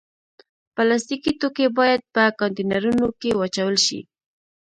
[0.75, 3.99] پلاستيکي توکي باید په کانټینرونو کې واچول شي.